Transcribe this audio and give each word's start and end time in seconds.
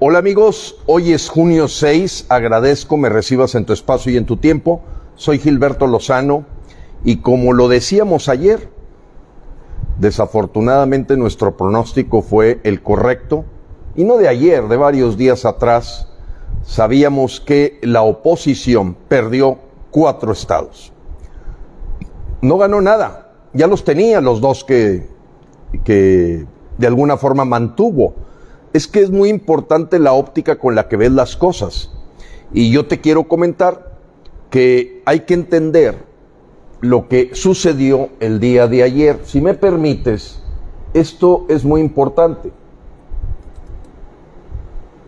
Hola 0.00 0.20
amigos, 0.20 0.76
hoy 0.86 1.12
es 1.12 1.28
junio 1.28 1.66
6, 1.66 2.26
agradezco 2.28 2.96
me 2.96 3.08
recibas 3.08 3.56
en 3.56 3.64
tu 3.64 3.72
espacio 3.72 4.12
y 4.12 4.16
en 4.16 4.26
tu 4.26 4.36
tiempo. 4.36 4.80
Soy 5.16 5.40
Gilberto 5.40 5.88
Lozano. 5.88 6.46
Y 7.02 7.16
como 7.16 7.52
lo 7.52 7.66
decíamos 7.66 8.28
ayer, 8.28 8.70
desafortunadamente 9.98 11.16
nuestro 11.16 11.56
pronóstico 11.56 12.22
fue 12.22 12.60
el 12.62 12.80
correcto. 12.80 13.44
Y 13.96 14.04
no 14.04 14.18
de 14.18 14.28
ayer, 14.28 14.68
de 14.68 14.76
varios 14.76 15.16
días 15.16 15.44
atrás, 15.44 16.08
sabíamos 16.62 17.40
que 17.40 17.80
la 17.82 18.02
oposición 18.02 18.94
perdió 19.08 19.58
cuatro 19.90 20.30
estados. 20.30 20.92
No 22.40 22.56
ganó 22.56 22.80
nada, 22.80 23.32
ya 23.52 23.66
los 23.66 23.82
tenía 23.82 24.20
los 24.20 24.40
dos 24.40 24.62
que, 24.62 25.08
que 25.82 26.46
de 26.76 26.86
alguna 26.86 27.16
forma 27.16 27.44
mantuvo 27.44 28.27
es 28.72 28.86
que 28.86 29.00
es 29.00 29.10
muy 29.10 29.28
importante 29.28 29.98
la 29.98 30.12
óptica 30.12 30.58
con 30.58 30.74
la 30.74 30.88
que 30.88 30.96
ves 30.96 31.12
las 31.12 31.36
cosas. 31.36 31.90
Y 32.52 32.70
yo 32.70 32.86
te 32.86 33.00
quiero 33.00 33.24
comentar 33.24 33.98
que 34.50 35.02
hay 35.04 35.20
que 35.20 35.34
entender 35.34 36.06
lo 36.80 37.08
que 37.08 37.30
sucedió 37.34 38.10
el 38.20 38.40
día 38.40 38.66
de 38.66 38.82
ayer. 38.82 39.20
Si 39.24 39.40
me 39.40 39.54
permites, 39.54 40.42
esto 40.94 41.46
es 41.48 41.64
muy 41.64 41.80
importante. 41.80 42.52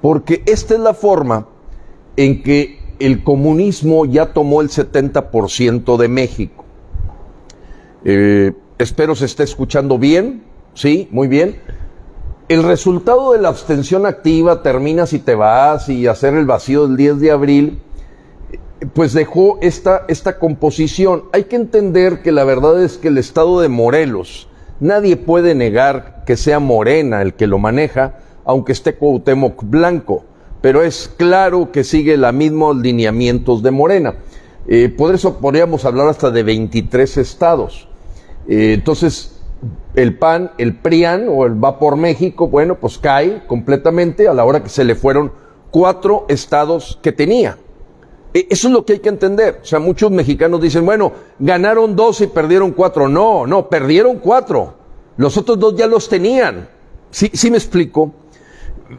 Porque 0.02 0.42
esta 0.46 0.74
es 0.74 0.80
la 0.80 0.94
forma 0.94 1.46
en 2.16 2.42
que 2.42 2.78
el 2.98 3.22
comunismo 3.22 4.04
ya 4.04 4.32
tomó 4.32 4.60
el 4.60 4.68
70% 4.68 5.96
de 5.96 6.08
México. 6.08 6.64
Eh, 8.04 8.52
espero 8.78 9.14
se 9.14 9.26
esté 9.26 9.42
escuchando 9.42 9.98
bien, 9.98 10.44
sí, 10.74 11.08
muy 11.10 11.28
bien 11.28 11.56
el 12.50 12.64
resultado 12.64 13.30
de 13.30 13.40
la 13.40 13.48
abstención 13.48 14.06
activa, 14.06 14.60
terminas 14.60 15.12
y 15.12 15.20
te 15.20 15.36
vas 15.36 15.88
y 15.88 16.08
hacer 16.08 16.34
el 16.34 16.46
vacío 16.46 16.88
del 16.88 16.96
10 16.96 17.20
de 17.20 17.30
abril, 17.30 17.80
pues 18.92 19.12
dejó 19.12 19.58
esta, 19.62 20.04
esta 20.08 20.40
composición. 20.40 21.26
Hay 21.32 21.44
que 21.44 21.54
entender 21.54 22.22
que 22.22 22.32
la 22.32 22.42
verdad 22.42 22.82
es 22.82 22.98
que 22.98 23.06
el 23.06 23.18
estado 23.18 23.60
de 23.60 23.68
Morelos, 23.68 24.48
nadie 24.80 25.16
puede 25.16 25.54
negar 25.54 26.24
que 26.26 26.36
sea 26.36 26.58
Morena 26.58 27.22
el 27.22 27.34
que 27.34 27.46
lo 27.46 27.60
maneja, 27.60 28.16
aunque 28.44 28.72
esté 28.72 28.96
Cuauhtémoc 28.96 29.62
Blanco, 29.62 30.24
pero 30.60 30.82
es 30.82 31.06
claro 31.06 31.70
que 31.70 31.84
sigue 31.84 32.16
los 32.16 32.34
mismos 32.34 32.76
lineamientos 32.78 33.62
de 33.62 33.70
Morena. 33.70 34.16
Eh, 34.66 34.88
por 34.88 35.14
eso 35.14 35.38
podríamos 35.38 35.84
hablar 35.84 36.08
hasta 36.08 36.32
de 36.32 36.42
23 36.42 37.16
estados. 37.16 37.86
Eh, 38.48 38.72
entonces, 38.74 39.39
el 39.94 40.16
PAN, 40.18 40.52
el 40.58 40.76
PRIAN 40.76 41.26
o 41.28 41.44
el 41.46 41.62
Va 41.62 41.78
por 41.78 41.96
México, 41.96 42.48
bueno, 42.48 42.76
pues 42.76 42.98
cae 42.98 43.46
completamente 43.46 44.28
a 44.28 44.34
la 44.34 44.44
hora 44.44 44.62
que 44.62 44.68
se 44.68 44.84
le 44.84 44.94
fueron 44.94 45.32
cuatro 45.70 46.26
estados 46.28 46.98
que 47.02 47.12
tenía. 47.12 47.58
E, 48.32 48.46
eso 48.50 48.68
es 48.68 48.72
lo 48.72 48.84
que 48.84 48.94
hay 48.94 48.98
que 49.00 49.08
entender. 49.08 49.60
O 49.62 49.64
sea, 49.64 49.78
muchos 49.78 50.10
mexicanos 50.10 50.60
dicen, 50.60 50.86
bueno, 50.86 51.12
ganaron 51.38 51.96
dos 51.96 52.20
y 52.20 52.26
perdieron 52.26 52.72
cuatro. 52.72 53.08
No, 53.08 53.46
no, 53.46 53.68
perdieron 53.68 54.18
cuatro. 54.18 54.74
Los 55.16 55.36
otros 55.36 55.58
dos 55.58 55.76
ya 55.76 55.86
los 55.86 56.08
tenían. 56.08 56.68
Sí, 57.10 57.30
sí 57.32 57.50
me 57.50 57.58
explico. 57.58 58.12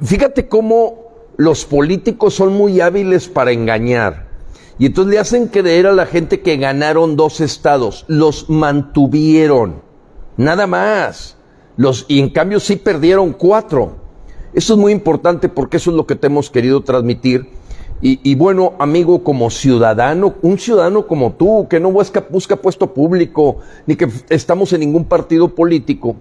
Fíjate 0.02 0.48
cómo 0.48 1.12
los 1.38 1.66
políticos 1.66 2.36
son 2.36 2.54
muy 2.54 2.82
hábiles 2.82 3.28
para 3.28 3.52
engañar. 3.52 4.30
Y 4.78 4.88
entonces 4.88 5.14
le 5.14 5.20
hacen 5.20 5.48
creer 5.48 5.88
a 5.88 5.94
la 5.94 6.06
gente 6.06 6.42
que 6.42 6.58
ganaron 6.58 7.16
dos 7.16 7.40
estados. 7.40 8.06
Los 8.08 8.50
mantuvieron. 8.50 9.91
Nada 10.38 10.68
más. 10.68 11.38
Los, 11.78 12.06
y 12.08 12.20
en 12.20 12.30
cambio 12.30 12.60
sí 12.60 12.76
perdieron 12.76 13.34
cuatro. 13.34 13.96
Eso 14.54 14.74
es 14.74 14.80
muy 14.80 14.92
importante 14.92 15.50
porque 15.50 15.78
eso 15.78 15.92
es 15.92 15.98
lo 15.98 16.06
que 16.06 16.16
te 16.16 16.28
hemos 16.28 16.50
querido 16.50 16.82
transmitir. 16.82 17.48
Y, 18.04 18.34
bueno, 18.34 18.74
amigo, 18.80 19.24
como 19.24 19.52
ciudadano, 19.52 20.34
un 20.42 20.58
ciudadano 20.58 21.06
como 21.06 21.34
tú, 21.34 21.68
que 21.70 21.80
no 21.80 21.92
busca, 21.92 22.26
busca 22.28 22.56
puesto 22.56 22.96
público, 22.96 23.58
ni 23.86 23.96
que 23.96 24.10
estamos 24.30 24.74
en 24.74 24.80
ningún 24.80 25.06
partido 25.06 25.54
político, 25.54 26.16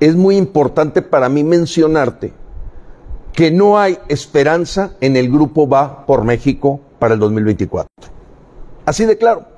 es 0.00 0.16
muy 0.16 0.38
importante 0.38 1.02
para 1.02 1.28
mí 1.28 1.44
mencionarte 1.44 2.32
que 3.34 3.50
no 3.50 3.78
hay 3.78 3.98
esperanza 4.08 4.92
en 5.02 5.16
el 5.16 5.30
grupo 5.30 5.68
Va 5.68 6.06
por 6.06 6.24
México 6.24 6.80
para 6.98 7.14
el 7.14 7.20
2024. 7.20 7.88
Así 8.86 9.04
de 9.04 9.18
claro. 9.18 9.51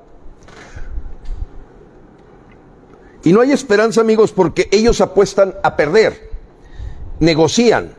Y 3.25 3.33
no 3.33 3.41
hay 3.41 3.53
esperanza, 3.53 4.03
amigos, 4.03 4.33
porque 4.33 4.69
ellos 4.71 5.01
apuestan 5.01 5.55
a 5.63 5.77
perder, 5.77 6.31
negocian, 7.21 7.95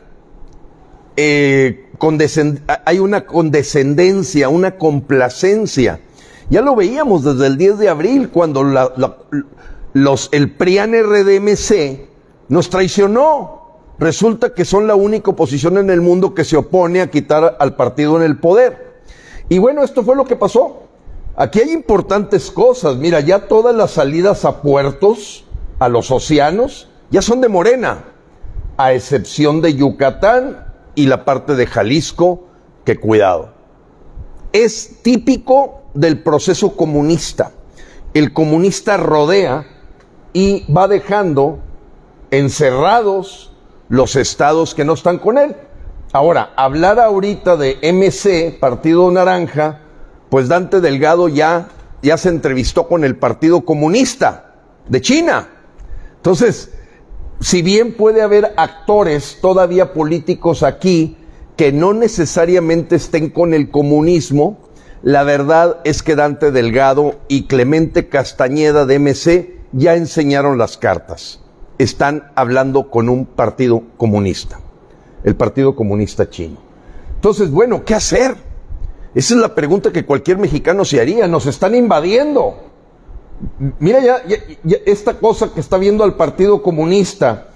eh, 1.16 1.86
hay 2.84 2.98
una 2.98 3.26
condescendencia, 3.26 4.48
una 4.48 4.76
complacencia. 4.76 6.00
Ya 6.48 6.62
lo 6.62 6.76
veíamos 6.76 7.24
desde 7.24 7.46
el 7.48 7.56
10 7.56 7.78
de 7.78 7.88
abril, 7.88 8.30
cuando 8.30 8.62
los, 9.94 10.28
el 10.32 10.52
PRIAN 10.52 10.92
RDMC 10.92 12.08
nos 12.48 12.70
traicionó. 12.70 13.56
Resulta 13.98 14.52
que 14.52 14.64
son 14.64 14.86
la 14.86 14.94
única 14.94 15.30
oposición 15.30 15.78
en 15.78 15.90
el 15.90 16.02
mundo 16.02 16.34
que 16.34 16.44
se 16.44 16.56
opone 16.56 17.00
a 17.00 17.10
quitar 17.10 17.56
al 17.58 17.74
partido 17.74 18.16
en 18.16 18.22
el 18.22 18.38
poder. 18.38 19.00
Y 19.48 19.58
bueno, 19.58 19.82
esto 19.82 20.04
fue 20.04 20.14
lo 20.14 20.24
que 20.24 20.36
pasó. 20.36 20.85
Aquí 21.36 21.60
hay 21.60 21.70
importantes 21.72 22.50
cosas. 22.50 22.96
Mira, 22.96 23.20
ya 23.20 23.46
todas 23.46 23.74
las 23.74 23.90
salidas 23.92 24.46
a 24.46 24.62
puertos, 24.62 25.44
a 25.78 25.90
los 25.90 26.10
océanos, 26.10 26.88
ya 27.10 27.20
son 27.20 27.42
de 27.42 27.48
Morena, 27.48 28.04
a 28.78 28.94
excepción 28.94 29.60
de 29.60 29.74
Yucatán 29.74 30.66
y 30.94 31.06
la 31.06 31.26
parte 31.26 31.54
de 31.54 31.66
Jalisco, 31.66 32.46
que 32.84 32.98
cuidado. 32.98 33.52
Es 34.52 35.02
típico 35.02 35.82
del 35.92 36.22
proceso 36.22 36.74
comunista. 36.74 37.52
El 38.14 38.32
comunista 38.32 38.96
rodea 38.96 39.66
y 40.32 40.64
va 40.72 40.88
dejando 40.88 41.58
encerrados 42.30 43.52
los 43.90 44.16
estados 44.16 44.74
que 44.74 44.86
no 44.86 44.94
están 44.94 45.18
con 45.18 45.36
él. 45.36 45.54
Ahora, 46.12 46.54
hablar 46.56 46.98
ahorita 46.98 47.58
de 47.58 47.76
MC, 47.82 48.58
Partido 48.58 49.10
Naranja, 49.10 49.80
pues 50.28 50.48
Dante 50.48 50.80
Delgado 50.80 51.28
ya, 51.28 51.68
ya 52.02 52.16
se 52.16 52.28
entrevistó 52.28 52.88
con 52.88 53.04
el 53.04 53.16
Partido 53.16 53.64
Comunista 53.64 54.54
de 54.88 55.00
China. 55.00 55.48
Entonces, 56.16 56.70
si 57.40 57.62
bien 57.62 57.94
puede 57.94 58.22
haber 58.22 58.54
actores 58.56 59.38
todavía 59.40 59.92
políticos 59.92 60.62
aquí 60.62 61.16
que 61.56 61.72
no 61.72 61.92
necesariamente 61.92 62.96
estén 62.96 63.30
con 63.30 63.54
el 63.54 63.70
comunismo, 63.70 64.58
la 65.02 65.22
verdad 65.22 65.78
es 65.84 66.02
que 66.02 66.16
Dante 66.16 66.50
Delgado 66.50 67.20
y 67.28 67.44
Clemente 67.44 68.08
Castañeda 68.08 68.86
de 68.86 68.98
MC 68.98 69.56
ya 69.72 69.94
enseñaron 69.94 70.58
las 70.58 70.76
cartas. 70.76 71.40
Están 71.78 72.30
hablando 72.34 72.90
con 72.90 73.08
un 73.08 73.26
partido 73.26 73.82
comunista, 73.96 74.58
el 75.24 75.36
Partido 75.36 75.76
Comunista 75.76 76.28
Chino. 76.28 76.58
Entonces, 77.14 77.50
bueno, 77.50 77.84
¿qué 77.84 77.94
hacer? 77.94 78.45
Esa 79.16 79.32
es 79.32 79.40
la 79.40 79.54
pregunta 79.54 79.92
que 79.92 80.04
cualquier 80.04 80.36
mexicano 80.36 80.84
se 80.84 81.00
haría. 81.00 81.26
Nos 81.26 81.46
están 81.46 81.74
invadiendo. 81.74 82.58
Mira 83.78 84.00
ya, 84.02 84.22
esta 84.84 85.14
cosa 85.14 85.54
que 85.54 85.60
está 85.60 85.78
viendo 85.78 86.04
al 86.04 86.16
Partido 86.16 86.62
Comunista. 86.62 87.48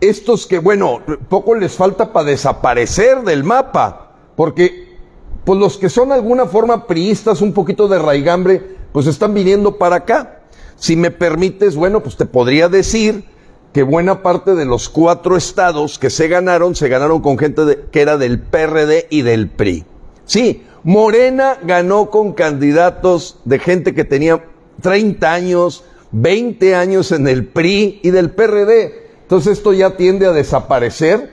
Estos 0.00 0.46
que, 0.46 0.60
bueno, 0.60 1.00
poco 1.28 1.56
les 1.56 1.72
falta 1.72 2.12
para 2.12 2.26
desaparecer 2.26 3.22
del 3.24 3.42
mapa. 3.42 4.14
Porque, 4.36 4.96
pues 5.44 5.58
los 5.58 5.76
que 5.76 5.88
son 5.88 6.10
de 6.10 6.14
alguna 6.14 6.46
forma 6.46 6.86
priistas, 6.86 7.42
un 7.42 7.52
poquito 7.52 7.88
de 7.88 7.98
raigambre, 7.98 8.76
pues 8.92 9.08
están 9.08 9.34
viniendo 9.34 9.76
para 9.76 9.96
acá. 9.96 10.42
Si 10.76 10.94
me 10.94 11.10
permites, 11.10 11.74
bueno, 11.74 12.00
pues 12.00 12.16
te 12.16 12.26
podría 12.26 12.68
decir 12.68 13.24
que 13.72 13.82
buena 13.82 14.22
parte 14.22 14.54
de 14.54 14.66
los 14.66 14.88
cuatro 14.88 15.36
estados 15.36 15.98
que 15.98 16.10
se 16.10 16.28
ganaron, 16.28 16.76
se 16.76 16.88
ganaron 16.88 17.20
con 17.22 17.36
gente 17.38 17.86
que 17.90 18.02
era 18.02 18.16
del 18.18 18.38
PRD 18.38 19.08
y 19.10 19.22
del 19.22 19.50
PRI. 19.50 19.84
Sí, 20.24 20.64
Morena 20.84 21.58
ganó 21.62 22.10
con 22.10 22.32
candidatos 22.32 23.40
de 23.44 23.58
gente 23.58 23.94
que 23.94 24.04
tenía 24.04 24.44
30 24.80 25.32
años, 25.32 25.84
20 26.12 26.74
años 26.74 27.12
en 27.12 27.28
el 27.28 27.46
PRI 27.46 28.00
y 28.02 28.10
del 28.10 28.30
PRD. 28.30 29.08
Entonces 29.22 29.58
esto 29.58 29.72
ya 29.72 29.96
tiende 29.96 30.26
a 30.26 30.32
desaparecer 30.32 31.32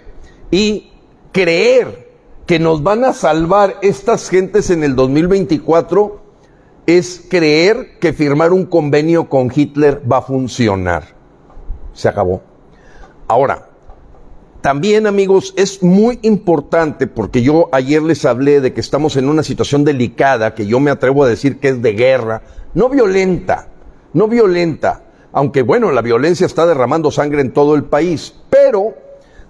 y 0.51 0.91
creer 1.31 2.09
que 2.45 2.59
nos 2.59 2.83
van 2.83 3.03
a 3.03 3.13
salvar 3.13 3.77
estas 3.81 4.29
gentes 4.29 4.69
en 4.69 4.83
el 4.83 4.95
2024 4.95 6.21
es 6.85 7.25
creer 7.29 7.97
que 7.99 8.13
firmar 8.13 8.53
un 8.53 8.65
convenio 8.65 9.27
con 9.29 9.51
Hitler 9.53 10.01
va 10.09 10.17
a 10.17 10.21
funcionar. 10.21 11.15
Se 11.93 12.07
acabó. 12.07 12.41
Ahora, 13.27 13.69
también, 14.65 15.05
amigos, 15.05 15.53
es 15.57 15.83
muy 15.83 16.17
importante 16.23 17.05
porque 17.05 17.43
yo 17.43 17.69
ayer 17.71 18.01
les 18.01 18.25
hablé 18.25 18.61
de 18.61 18.73
que 18.73 18.81
estamos 18.81 19.15
en 19.15 19.29
una 19.29 19.43
situación 19.43 19.83
delicada, 19.83 20.55
que 20.55 20.65
yo 20.65 20.79
me 20.79 20.89
atrevo 20.89 21.23
a 21.23 21.29
decir 21.29 21.59
que 21.59 21.67
es 21.67 21.83
de 21.83 21.93
guerra, 21.93 22.41
no 22.73 22.89
violenta, 22.89 23.67
no 24.13 24.27
violenta, 24.27 25.03
aunque 25.33 25.61
bueno, 25.61 25.91
la 25.91 26.01
violencia 26.01 26.47
está 26.47 26.65
derramando 26.65 27.11
sangre 27.11 27.41
en 27.41 27.53
todo 27.53 27.75
el 27.75 27.83
país, 27.83 28.33
pero 28.49 28.95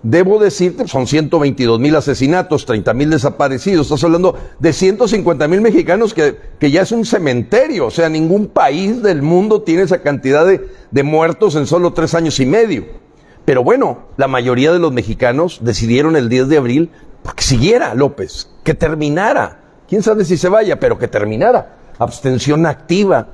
debo 0.03 0.37
decirte, 0.37 0.85
son 0.85 1.07
122 1.07 1.79
mil 1.79 1.95
asesinatos, 1.95 2.65
30 2.65 2.93
mil 2.93 3.09
desaparecidos, 3.09 3.85
estás 3.85 4.03
hablando 4.03 4.37
de 4.59 4.73
150 4.73 5.47
mil 5.47 5.61
mexicanos 5.61 6.13
que, 6.13 6.35
que, 6.59 6.71
ya 6.71 6.81
es 6.81 6.91
un 6.91 7.05
cementerio, 7.05 7.85
o 7.85 7.91
sea, 7.91 8.09
ningún 8.09 8.47
país 8.47 9.01
del 9.01 9.21
mundo 9.21 9.61
tiene 9.61 9.83
esa 9.83 10.01
cantidad 10.01 10.45
de, 10.45 10.67
de 10.91 11.03
muertos 11.03 11.55
en 11.55 11.67
solo 11.67 11.93
tres 11.93 12.13
años 12.15 12.37
y 12.41 12.45
medio. 12.45 13.04
Pero 13.45 13.63
bueno, 13.63 14.05
la 14.17 14.27
mayoría 14.27 14.73
de 14.73 14.79
los 14.79 14.91
mexicanos 14.91 15.59
decidieron 15.61 16.15
el 16.15 16.29
10 16.29 16.49
de 16.49 16.57
abril 16.57 16.91
porque 17.21 17.43
siguiera 17.43 17.93
López, 17.93 18.49
que 18.63 18.73
terminara. 18.73 19.61
Quién 19.87 20.01
sabe 20.01 20.25
si 20.25 20.37
se 20.37 20.49
vaya, 20.49 20.79
pero 20.79 20.97
que 20.97 21.07
terminara. 21.07 21.77
Abstención 21.99 22.65
activa. 22.65 23.27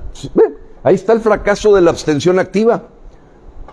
Ahí 0.84 0.94
está 0.94 1.12
el 1.12 1.20
fracaso 1.20 1.74
de 1.74 1.80
la 1.80 1.90
abstención 1.90 2.38
activa. 2.38 2.88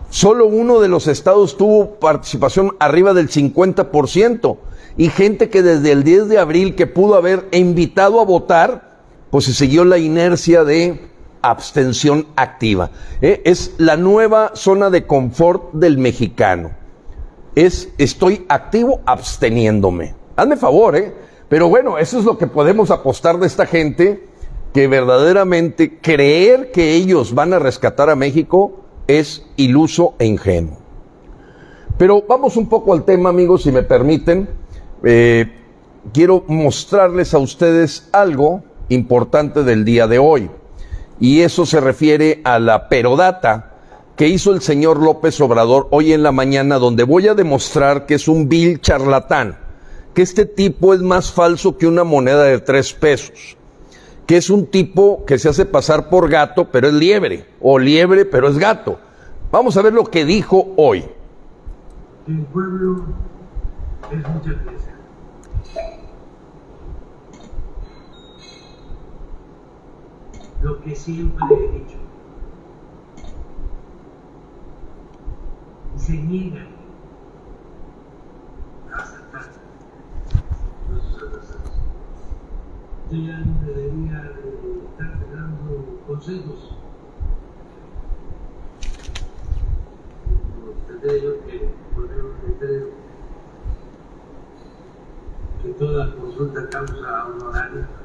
Solo 0.10 0.48
uno 0.48 0.80
de 0.80 0.88
los 0.88 1.08
estados 1.08 1.58
tuvo 1.58 1.96
participación 2.00 2.76
arriba 2.80 3.14
del 3.14 3.30
50% 3.30 4.58
y 4.98 5.10
gente 5.10 5.50
que 5.50 5.62
desde 5.62 5.92
el 5.92 6.04
10 6.04 6.30
de 6.30 6.40
abril 6.40 6.76
que 6.76 6.88
pudo 6.88 7.16
haber 7.16 7.48
invitado 7.52 8.20
a 8.20 8.26
votar, 8.26 9.02
pues 9.30 9.46
se 9.46 9.54
siguió 9.54 9.86
la 9.86 9.98
inercia 10.00 10.64
de 10.64 11.10
abstención 11.42 12.28
activa. 12.36 12.92
¿eh? 13.22 13.42
Es 13.46 13.76
la 13.78 13.98
nueva 13.98 14.52
zona 14.56 14.90
de 14.90 15.06
confort 15.06 15.74
del 15.74 15.98
mexicano. 15.98 16.72
Es 17.56 17.90
estoy 17.98 18.46
activo 18.50 19.02
absteniéndome. 19.06 20.16
Hazme 20.36 20.58
favor, 20.58 20.96
¿eh? 20.96 21.14
Pero 21.50 21.68
bueno, 21.68 21.98
eso 21.98 22.20
es 22.20 22.26
lo 22.26 22.38
que 22.38 22.48
podemos 22.48 22.92
apostar 22.92 23.40
de 23.40 23.48
esta 23.48 23.66
gente 23.66 24.28
que 24.74 24.88
verdaderamente 24.88 26.00
creer 26.00 26.72
que 26.72 26.94
ellos 26.94 27.34
van 27.34 27.54
a 27.54 27.60
rescatar 27.60 28.10
a 28.10 28.16
México 28.16 28.82
es 29.08 29.46
iluso 29.56 30.14
e 30.20 30.28
ingenuo. 30.28 30.78
Pero 31.98 32.24
vamos 32.28 32.56
un 32.56 32.70
poco 32.70 32.94
al 32.94 33.04
tema, 33.04 33.30
amigos, 33.30 33.64
si 33.64 33.72
me 33.72 33.84
permiten. 33.84 34.48
Eh, 35.04 35.52
quiero 36.14 36.44
mostrarles 36.48 37.34
a 37.34 37.40
ustedes 37.40 38.08
algo 38.12 38.64
importante 38.90 39.64
del 39.64 39.84
día 39.84 40.08
de 40.08 40.20
hoy. 40.20 40.50
Y 41.20 41.42
eso 41.42 41.66
se 41.66 41.82
refiere 41.82 42.42
a 42.44 42.60
la 42.60 42.90
perodata 42.90 43.74
que 44.16 44.28
hizo 44.28 44.54
el 44.54 44.62
señor 44.62 45.02
López 45.02 45.40
Obrador 45.42 45.88
hoy 45.92 46.14
en 46.14 46.24
la 46.24 46.32
mañana, 46.32 46.78
donde 46.78 47.04
voy 47.04 47.28
a 47.28 47.36
demostrar 47.36 48.06
que 48.06 48.16
es 48.16 48.28
un 48.28 48.50
vil 48.50 48.82
charlatán, 48.82 49.58
que 50.14 50.22
este 50.22 50.46
tipo 50.46 50.94
es 50.94 51.02
más 51.02 51.32
falso 51.32 51.78
que 51.78 51.88
una 51.88 52.04
moneda 52.04 52.44
de 52.44 52.60
tres 52.60 52.94
pesos 52.94 53.58
que 54.30 54.38
es 54.38 54.52
un 54.52 54.68
tipo 54.68 55.26
que 55.26 55.40
se 55.40 55.50
hace 55.50 55.66
pasar 55.66 56.08
por 56.08 56.30
gato, 56.30 56.70
pero 56.70 56.88
es 56.88 56.94
liebre, 56.94 57.48
o 57.60 57.80
liebre, 57.80 58.26
pero 58.26 58.48
es 58.48 58.60
gato. 58.60 59.00
Vamos 59.52 59.76
a 59.76 59.82
ver 59.82 59.92
lo 59.92 60.04
que 60.04 60.24
dijo 60.24 60.72
hoy. 60.78 61.04
El 62.28 62.38
pueblo 62.54 63.06
es 64.12 64.18
mucha 64.30 64.64
pieza. 64.64 64.89
Lo 70.62 70.82
que 70.82 70.94
siempre 70.94 71.46
he 71.56 71.80
dicho. 71.80 71.98
Se 75.96 76.14
niegan 76.14 76.68
a 78.92 78.98
aceptar 78.98 79.46
nuestros 80.90 81.24
adversarios. 81.24 81.72
Yo 83.10 83.18
ya 83.18 83.40
no 83.40 83.66
debería 83.66 84.22
de 84.22 84.80
estar 84.86 85.34
dando 85.34 86.02
consejos. 86.08 86.76
Tendré 90.88 91.22
yo 91.22 91.46
que 91.46 91.70
poner 91.96 92.26
un 92.26 92.36
letrero 92.48 92.88
que 95.62 95.70
toda 95.70 96.16
consulta 96.16 96.70
causa 96.70 97.28
honorario. 97.28 97.99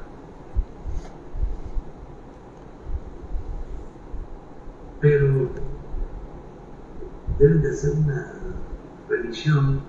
Pero 5.01 5.49
deben 7.39 7.61
de 7.61 7.69
hacer 7.69 7.91
una 7.91 8.33
revisión 9.09 9.81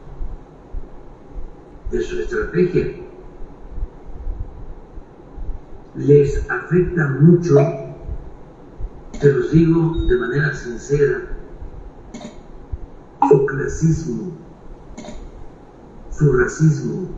de 1.90 2.00
su 2.00 2.20
estrategia 2.20 3.06
les 5.96 6.48
afecta 6.50 7.08
mucho, 7.20 7.54
te 9.18 9.32
los 9.32 9.50
digo 9.50 9.94
de 10.06 10.16
manera 10.18 10.54
sincera, 10.54 11.22
su 13.28 13.46
clasismo, 13.46 14.32
su 16.10 16.32
racismo. 16.34 17.08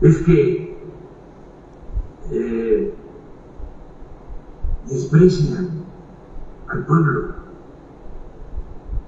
Es 0.00 0.18
que 0.18 0.78
eh, 2.30 2.94
desprecian 5.18 5.84
al 6.68 6.86
pueblo, 6.86 7.34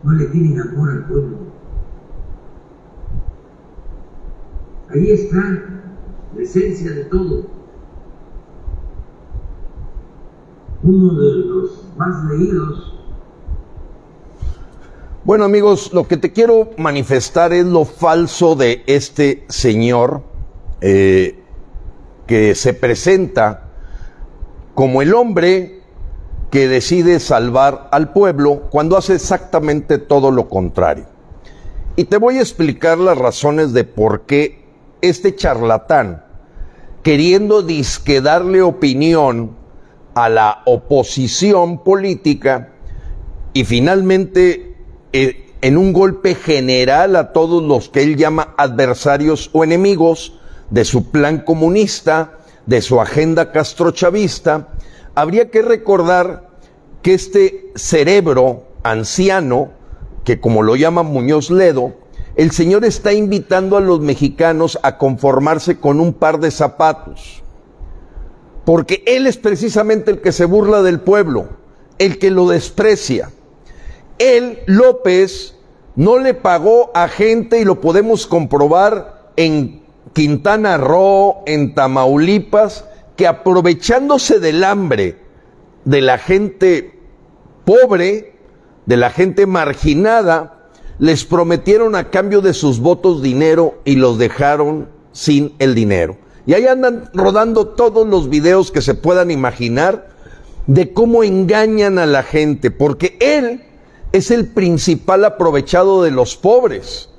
no 0.03 0.13
le 0.13 0.27
tienen 0.27 0.61
amor 0.61 0.91
al 0.91 1.07
pueblo. 1.07 1.37
Ahí 4.91 5.11
está 5.11 5.39
la 6.35 6.43
esencia 6.43 6.91
de 6.91 7.05
todo. 7.05 7.47
Uno 10.83 11.15
de 11.21 11.35
los 11.45 11.85
más 11.97 12.25
leídos. 12.25 12.97
Bueno 15.25 15.45
amigos, 15.45 15.93
lo 15.93 16.09
que 16.09 16.17
te 16.17 16.33
quiero 16.33 16.71
manifestar 16.79 17.53
es 17.53 17.67
lo 17.67 17.85
falso 17.85 18.57
de 18.57 18.83
este 18.87 19.45
señor 19.49 20.23
eh, 20.81 21.39
que 22.27 22.55
se 22.55 22.73
presenta 22.73 23.69
como 24.75 25.03
el 25.03 25.13
hombre 25.13 25.80
que 26.51 26.69
decide 26.69 27.21
salvar 27.21 27.89
al 27.93 28.13
pueblo 28.13 28.69
cuando 28.71 28.97
hace 28.97 29.15
exactamente 29.15 29.99
todo 29.99 30.31
lo 30.31 30.49
contrario. 30.49 31.07
Y 31.97 32.05
te 32.05 32.17
voy 32.17 32.39
a 32.39 32.41
explicar 32.41 32.99
las 32.99 33.17
razones 33.17 33.73
de 33.73 33.85
por 33.85 34.23
qué 34.23 34.65
este 35.01 35.35
charlatán, 35.35 36.25
queriendo 37.03 37.63
disque 37.63 38.21
darle 38.21 38.63
opinión 38.63 39.57
a 40.15 40.29
la 40.29 40.63
oposición 40.67 41.83
política 41.83 42.71
y 43.53 43.65
finalmente 43.65 44.77
eh, 45.13 45.47
en 45.63 45.79
un 45.79 45.93
golpe 45.93 46.35
general 46.35 47.17
a 47.17 47.33
todos 47.33 47.63
los 47.63 47.89
que 47.89 48.03
él 48.03 48.17
llama 48.17 48.55
adversarios 48.57 49.51
o 49.53 49.63
enemigos 49.63 50.35
de 50.71 50.85
su 50.85 51.11
plan 51.11 51.39
comunista, 51.39 52.39
de 52.67 52.81
su 52.81 53.01
agenda 53.01 53.53
castrochavista, 53.53 54.69
habría 55.21 55.51
que 55.51 55.63
recordar 55.63 56.49
que 57.03 57.15
este 57.15 57.73
cerebro 57.75 58.65
anciano, 58.83 59.71
que 60.25 60.41
como 60.41 60.63
lo 60.63 60.77
llama 60.77 61.03
Muñoz 61.03 61.51
Ledo, 61.51 61.95
el 62.37 62.53
Señor 62.53 62.85
está 62.85 63.13
invitando 63.13 63.77
a 63.77 63.81
los 63.81 64.01
mexicanos 64.01 64.79
a 64.83 64.97
conformarse 64.97 65.79
con 65.79 66.01
un 66.01 66.15
par 66.15 66.41
de 66.41 66.51
zapatos, 66.51 67.43
porque 68.65 69.03
Él 69.07 69.27
es 69.27 69.37
precisamente 69.37 70.11
el 70.11 70.21
que 70.21 70.33
se 70.33 70.47
burla 70.47 70.83
del 70.83 71.01
pueblo, 71.01 71.49
el 71.99 72.19
que 72.19 72.31
lo 72.31 72.49
desprecia. 72.49 73.31
Él, 74.19 74.61
López, 74.67 75.57
no 75.97 76.19
le 76.19 76.35
pagó 76.35 76.91
a 76.95 77.09
gente, 77.09 77.61
y 77.61 77.65
lo 77.65 77.81
podemos 77.81 78.27
comprobar 78.27 79.33
en 79.37 79.83
Quintana 80.15 80.77
Roo, 80.79 81.43
en 81.47 81.75
Tamaulipas, 81.75 82.85
que 83.21 83.27
aprovechándose 83.27 84.41
del 84.41 84.65
hambre 84.65 85.19
de 85.85 86.01
la 86.01 86.17
gente 86.17 86.99
pobre, 87.67 88.33
de 88.87 88.97
la 88.97 89.11
gente 89.11 89.45
marginada, 89.45 90.71
les 90.99 91.27
prometieron 91.27 91.97
a 91.97 92.09
cambio 92.09 92.41
de 92.41 92.55
sus 92.55 92.81
votos 92.81 93.21
dinero 93.21 93.79
y 93.85 93.97
los 93.97 94.17
dejaron 94.17 94.89
sin 95.13 95.55
el 95.59 95.75
dinero. 95.75 96.17
Y 96.47 96.55
ahí 96.55 96.67
andan 96.67 97.11
rodando 97.13 97.69
todos 97.69 98.09
los 98.09 98.31
videos 98.31 98.73
que 98.73 98.81
se 98.81 98.95
puedan 98.95 99.31
imaginar 99.31 100.09
de 100.67 100.95
cómo 100.95 101.23
engañan 101.23 101.99
a 101.99 102.07
la 102.07 102.23
gente, 102.23 102.71
porque 102.71 103.19
él 103.21 103.63
es 104.13 104.31
el 104.31 104.47
principal 104.47 105.27
aprovechado 105.27 106.03
de 106.03 106.11
los 106.11 106.39
pobres, 106.39 107.11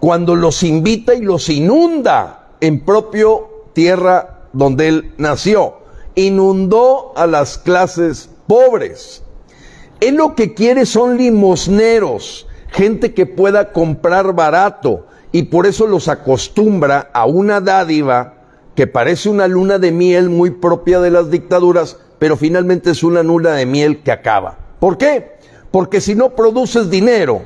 cuando 0.00 0.36
los 0.36 0.62
invita 0.62 1.14
y 1.14 1.22
los 1.22 1.48
inunda 1.48 2.50
en 2.60 2.84
propio 2.84 3.48
tierra 3.72 4.36
donde 4.52 4.88
él 4.88 5.14
nació. 5.18 5.78
Inundó 6.14 7.12
a 7.16 7.26
las 7.26 7.58
clases 7.58 8.30
pobres. 8.46 9.22
Él 10.00 10.16
lo 10.16 10.34
que 10.34 10.54
quiere 10.54 10.86
son 10.86 11.18
limosneros, 11.18 12.46
gente 12.68 13.14
que 13.14 13.26
pueda 13.26 13.72
comprar 13.72 14.34
barato 14.34 15.06
y 15.32 15.44
por 15.44 15.66
eso 15.66 15.86
los 15.86 16.08
acostumbra 16.08 17.10
a 17.12 17.26
una 17.26 17.60
dádiva 17.60 18.34
que 18.74 18.86
parece 18.86 19.28
una 19.28 19.46
luna 19.46 19.78
de 19.78 19.92
miel 19.92 20.30
muy 20.30 20.50
propia 20.50 21.00
de 21.00 21.10
las 21.10 21.30
dictaduras, 21.30 21.98
pero 22.18 22.36
finalmente 22.36 22.90
es 22.90 23.02
una 23.02 23.22
luna 23.22 23.52
de 23.52 23.66
miel 23.66 24.02
que 24.02 24.12
acaba. 24.12 24.58
¿Por 24.78 24.96
qué? 24.96 25.32
Porque 25.70 26.00
si 26.00 26.14
no 26.14 26.30
produces 26.30 26.90
dinero 26.90 27.42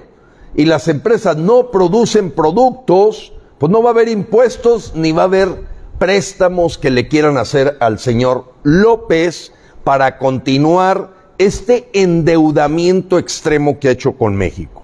y 0.55 0.65
las 0.65 0.89
empresas 0.89 1.37
no 1.37 1.71
producen 1.71 2.31
productos, 2.31 3.33
pues 3.59 3.71
no 3.71 3.83
va 3.83 3.91
a 3.91 3.93
haber 3.93 4.09
impuestos 4.09 4.93
ni 4.95 5.13
va 5.13 5.23
a 5.23 5.27
haber 5.27 5.74
préstamos 6.05 6.77
que 6.77 6.91
le 6.91 7.09
quieran 7.09 7.39
hacer 7.39 7.79
al 7.81 7.99
señor 7.99 8.53
López 8.63 9.55
para 9.85 10.19
continuar 10.19 11.15
este 11.39 11.89
endeudamiento 11.95 13.17
extremo 13.17 13.79
que 13.79 13.89
ha 13.89 13.93
hecho 13.93 14.13
con 14.13 14.37
México. 14.37 14.83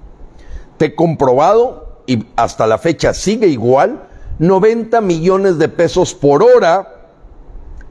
Te 0.78 0.86
he 0.86 0.94
comprobado, 0.94 2.00
y 2.06 2.24
hasta 2.36 2.66
la 2.66 2.78
fecha 2.78 3.12
sigue 3.12 3.48
igual, 3.48 4.08
90 4.38 5.02
millones 5.02 5.58
de 5.58 5.68
pesos 5.68 6.14
por 6.14 6.42
hora 6.42 7.10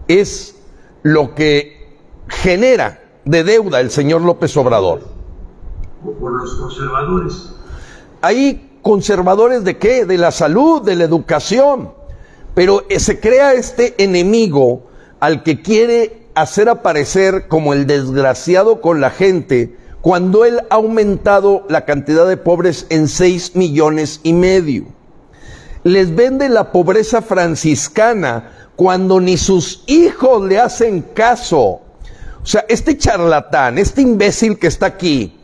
es 0.08 0.56
lo 1.04 1.36
que 1.36 2.00
genera 2.30 3.00
de 3.26 3.44
deuda 3.44 3.80
el 3.80 3.92
señor 3.92 4.24
López 4.24 4.58
Obrador. 4.58 5.02
Por 6.04 6.32
los 6.32 6.56
conservadores. 6.56 7.54
¿Hay 8.24 8.80
conservadores 8.82 9.64
de 9.64 9.78
qué? 9.78 10.06
De 10.06 10.18
la 10.18 10.32
salud, 10.32 10.82
de 10.82 10.96
la 10.96 11.04
educación. 11.04 11.99
Pero 12.56 12.84
eh, 12.90 13.00
se 13.00 13.20
crea 13.20 13.54
este 13.54 13.96
enemigo 14.04 14.88
al 15.20 15.44
que 15.44 15.62
quiere 15.62 16.28
hacer 16.36 16.70
aparecer 16.70 17.48
como 17.48 17.74
el 17.74 17.86
desgraciado 17.88 18.82
con 18.82 19.02
la 19.02 19.10
gente 19.10 19.76
cuando 20.02 20.46
él 20.46 20.62
ha 20.70 20.76
aumentado 20.76 21.66
la 21.68 21.86
cantidad 21.86 22.28
de 22.28 22.38
pobres 22.38 22.86
en 22.90 23.08
6 23.08 23.56
millones 23.56 24.22
y 24.24 24.34
medio. 24.34 24.86
Les 25.84 26.14
vende 26.16 26.50
la 26.50 26.72
pobreza 26.72 27.22
franciscana 27.22 28.52
cuando 28.76 29.20
ni 29.20 29.38
sus 29.38 29.84
hijos 29.88 30.46
le 30.46 30.60
hacen 30.60 31.02
caso. 31.02 31.82
O 32.42 32.46
sea, 32.46 32.66
este 32.70 32.98
charlatán, 32.98 33.78
este 33.78 34.02
imbécil 34.02 34.58
que 34.58 34.68
está 34.68 34.86
aquí, 34.86 35.38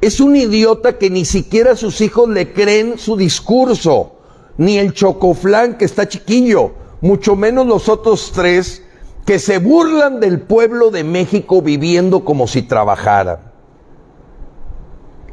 es 0.00 0.20
un 0.20 0.34
idiota 0.34 0.98
que 0.98 1.10
ni 1.10 1.24
siquiera 1.24 1.76
sus 1.76 2.00
hijos 2.00 2.28
le 2.28 2.52
creen 2.52 2.98
su 2.98 3.16
discurso, 3.16 4.16
ni 4.60 4.78
el 4.78 4.92
chocoflán 4.92 5.76
que 5.76 5.84
está 5.84 6.06
chiquillo, 6.06 6.72
mucho 7.00 7.34
menos 7.34 7.66
los 7.66 7.88
otros 7.88 8.30
tres 8.32 8.84
que 9.26 9.40
se 9.40 9.58
burlan 9.58 10.20
del 10.20 10.40
pueblo 10.40 10.90
de 10.90 11.02
México 11.02 11.62
viviendo 11.62 12.24
como 12.24 12.46
si 12.46 12.62
trabajaran. 12.62 13.40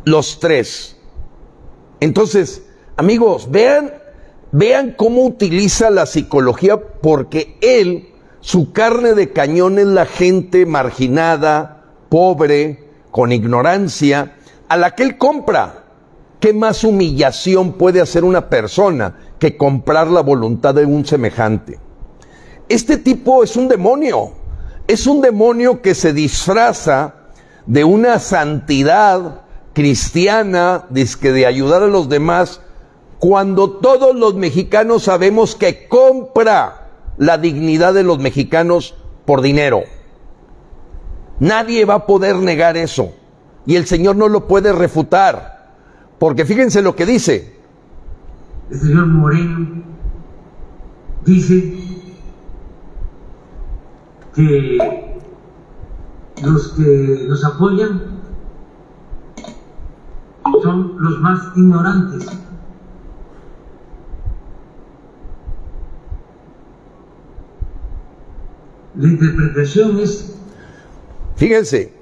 Los 0.03 0.39
tres. 0.39 0.97
Entonces, 1.99 2.63
amigos, 2.95 3.51
vean 3.51 3.91
Vean 4.51 4.93
cómo 4.97 5.25
utiliza 5.25 5.89
la 5.89 6.05
psicología 6.05 6.77
porque 6.77 7.57
él, 7.61 8.09
su 8.39 8.71
carne 8.71 9.13
de 9.13 9.33
cañón 9.33 9.77
es 9.77 9.87
la 9.87 10.05
gente 10.05 10.65
marginada, 10.65 11.83
pobre, 12.09 12.85
con 13.11 13.33
ignorancia, 13.33 14.35
a 14.69 14.77
la 14.77 14.95
que 14.95 15.03
él 15.03 15.17
compra. 15.17 15.83
¿Qué 16.39 16.53
más 16.53 16.83
humillación 16.83 17.73
puede 17.73 17.99
hacer 17.99 18.23
una 18.23 18.49
persona 18.49 19.15
que 19.39 19.57
comprar 19.57 20.07
la 20.07 20.21
voluntad 20.21 20.75
de 20.75 20.85
un 20.85 21.05
semejante? 21.05 21.79
Este 22.69 22.97
tipo 22.97 23.43
es 23.43 23.55
un 23.55 23.67
demonio, 23.67 24.33
es 24.87 25.07
un 25.07 25.21
demonio 25.21 25.81
que 25.81 25.95
se 25.95 26.13
disfraza 26.13 27.15
de 27.65 27.83
una 27.83 28.19
santidad 28.19 29.41
cristiana, 29.73 30.85
de 30.89 31.45
ayudar 31.45 31.83
a 31.83 31.87
los 31.87 32.09
demás, 32.09 32.61
cuando 33.19 33.71
todos 33.71 34.15
los 34.15 34.35
mexicanos 34.35 35.03
sabemos 35.03 35.55
que 35.55 35.87
compra 35.87 36.87
la 37.17 37.37
dignidad 37.37 37.93
de 37.93 38.03
los 38.03 38.19
mexicanos 38.19 38.95
por 39.25 39.41
dinero. 39.41 39.83
Nadie 41.39 41.85
va 41.85 41.95
a 41.95 42.05
poder 42.05 42.35
negar 42.37 42.77
eso. 42.77 43.11
Y 43.65 43.75
el 43.75 43.85
Señor 43.85 44.15
no 44.15 44.27
lo 44.29 44.47
puede 44.47 44.71
refutar. 44.71 45.56
Porque 46.19 46.45
fíjense 46.45 46.81
lo 46.81 46.95
que 46.95 47.05
dice. 47.05 47.55
El 48.69 48.79
señor 48.79 49.07
Moreno 49.07 49.83
dice 51.23 51.73
que 54.35 54.77
los 56.43 56.73
que 56.73 57.25
nos 57.27 57.45
apoyan 57.45 58.01
son 60.63 60.95
los 60.99 61.19
más 61.19 61.39
ignorantes. 61.55 62.25
La 68.95 69.07
interpretación 69.07 69.99
es... 69.99 70.35
Fíjense, 71.35 71.93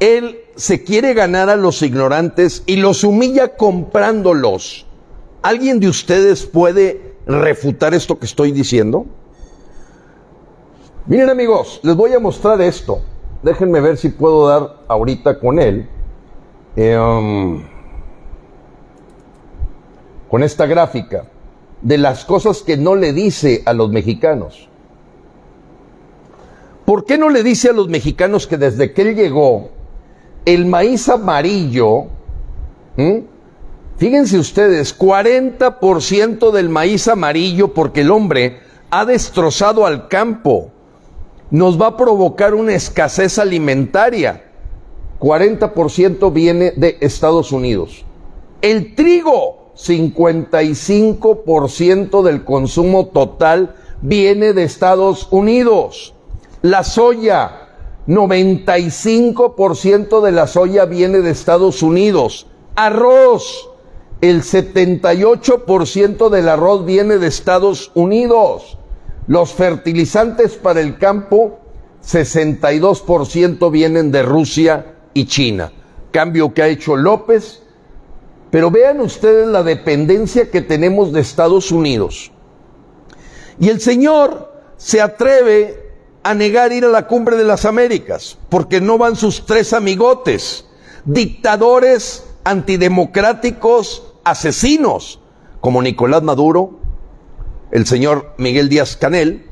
él 0.00 0.38
se 0.58 0.82
quiere 0.82 1.14
ganar 1.14 1.48
a 1.48 1.56
los 1.56 1.82
ignorantes 1.82 2.64
y 2.66 2.76
los 2.76 3.04
humilla 3.04 3.56
comprándolos. 3.56 4.86
¿Alguien 5.40 5.78
de 5.78 5.88
ustedes 5.88 6.44
puede 6.46 7.14
refutar 7.26 7.94
esto 7.94 8.18
que 8.18 8.26
estoy 8.26 8.50
diciendo? 8.50 9.06
Miren 11.06 11.30
amigos, 11.30 11.78
les 11.84 11.94
voy 11.94 12.12
a 12.12 12.18
mostrar 12.18 12.60
esto. 12.60 13.00
Déjenme 13.44 13.80
ver 13.80 13.96
si 13.98 14.08
puedo 14.08 14.48
dar 14.48 14.82
ahorita 14.88 15.38
con 15.38 15.60
él. 15.60 15.88
Eh, 16.74 16.98
um, 16.98 17.62
con 20.28 20.42
esta 20.42 20.66
gráfica 20.66 21.24
de 21.82 21.98
las 21.98 22.24
cosas 22.24 22.62
que 22.62 22.76
no 22.76 22.96
le 22.96 23.12
dice 23.12 23.62
a 23.64 23.72
los 23.74 23.90
mexicanos. 23.90 24.68
¿Por 26.84 27.04
qué 27.04 27.16
no 27.16 27.28
le 27.28 27.44
dice 27.44 27.70
a 27.70 27.72
los 27.72 27.88
mexicanos 27.88 28.48
que 28.48 28.56
desde 28.56 28.92
que 28.92 29.02
él 29.02 29.14
llegó, 29.14 29.77
el 30.54 30.64
maíz 30.64 31.10
amarillo, 31.10 32.06
fíjense 33.98 34.38
ustedes, 34.38 34.98
40% 34.98 36.50
del 36.50 36.70
maíz 36.70 37.06
amarillo, 37.06 37.74
porque 37.74 38.00
el 38.00 38.10
hombre 38.10 38.60
ha 38.88 39.04
destrozado 39.04 39.84
al 39.84 40.08
campo, 40.08 40.70
nos 41.50 41.78
va 41.78 41.88
a 41.88 41.98
provocar 41.98 42.54
una 42.54 42.74
escasez 42.74 43.38
alimentaria. 43.38 44.46
40% 45.20 46.32
viene 46.32 46.72
de 46.74 46.96
Estados 47.02 47.52
Unidos. 47.52 48.06
El 48.62 48.94
trigo, 48.94 49.72
55% 49.76 52.22
del 52.22 52.44
consumo 52.44 53.08
total 53.08 53.74
viene 54.00 54.54
de 54.54 54.64
Estados 54.64 55.28
Unidos. 55.30 56.14
La 56.62 56.84
soya, 56.84 57.67
95% 58.08 60.20
de 60.22 60.32
la 60.32 60.46
soya 60.46 60.86
viene 60.86 61.20
de 61.20 61.30
Estados 61.30 61.82
Unidos. 61.82 62.46
Arroz, 62.74 63.68
el 64.22 64.42
78% 64.42 66.30
del 66.30 66.48
arroz 66.48 66.86
viene 66.86 67.18
de 67.18 67.26
Estados 67.26 67.92
Unidos. 67.94 68.78
Los 69.26 69.52
fertilizantes 69.52 70.54
para 70.54 70.80
el 70.80 70.96
campo, 70.96 71.58
62% 72.02 73.70
vienen 73.70 74.10
de 74.10 74.22
Rusia 74.22 74.94
y 75.12 75.26
China. 75.26 75.70
Cambio 76.10 76.54
que 76.54 76.62
ha 76.62 76.68
hecho 76.68 76.96
López. 76.96 77.62
Pero 78.50 78.70
vean 78.70 79.02
ustedes 79.02 79.46
la 79.46 79.62
dependencia 79.62 80.50
que 80.50 80.62
tenemos 80.62 81.12
de 81.12 81.20
Estados 81.20 81.70
Unidos. 81.70 82.32
Y 83.60 83.68
el 83.68 83.82
Señor 83.82 84.50
se 84.78 85.02
atreve 85.02 85.87
a 86.22 86.34
negar 86.34 86.72
ir 86.72 86.84
a 86.84 86.88
la 86.88 87.06
cumbre 87.06 87.36
de 87.36 87.44
las 87.44 87.64
Américas, 87.64 88.38
porque 88.48 88.80
no 88.80 88.98
van 88.98 89.16
sus 89.16 89.46
tres 89.46 89.72
amigotes, 89.72 90.66
dictadores 91.04 92.24
antidemocráticos, 92.44 94.14
asesinos, 94.24 95.20
como 95.60 95.82
Nicolás 95.82 96.22
Maduro, 96.22 96.78
el 97.70 97.86
señor 97.86 98.34
Miguel 98.38 98.68
Díaz 98.68 98.96
Canel 98.96 99.46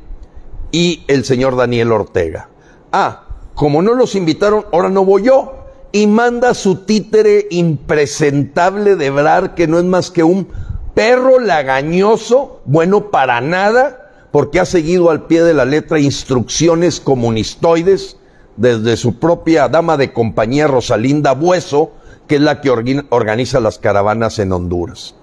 y 0.73 1.05
el 1.09 1.25
señor 1.25 1.57
Daniel 1.57 1.93
Ortega. 1.93 2.49
Ah, 2.93 3.25
como 3.55 3.83
no 3.83 3.95
los 3.95 4.15
invitaron, 4.15 4.67
ahora 4.73 4.89
no 4.89 5.05
voy 5.05 5.25
yo. 5.25 5.55
Y 5.93 6.07
manda 6.07 6.53
su 6.53 6.85
títere 6.85 7.47
impresentable 7.51 8.97
de 8.97 9.11
Brar, 9.11 9.55
que 9.55 9.67
no 9.67 9.79
es 9.79 9.85
más 9.85 10.11
que 10.11 10.23
un 10.23 10.49
perro 10.95 11.39
lagañoso, 11.39 12.61
bueno 12.65 13.11
para 13.11 13.41
nada, 13.41 14.06
porque 14.37 14.61
ha 14.61 14.67
seguido 14.67 15.09
al 15.09 15.27
pie 15.27 15.43
de 15.43 15.55
la 15.55 15.65
letra 15.65 15.99
instrucciones 15.99 17.01
comunistoides 17.01 18.19
desde 18.59 18.99
su 18.99 19.19
propia 19.19 19.67
dama 19.67 19.97
de 19.97 20.13
compañía 20.13 20.67
Rosalinda 20.67 21.33
Bueso, 21.33 21.93
que 22.29 22.35
es 22.35 22.43
la 22.43 22.61
que 22.61 22.69
organiza 22.69 23.61
las 23.61 23.79
caravanas 23.79 24.39
en 24.39 24.53
Honduras. 24.53 25.15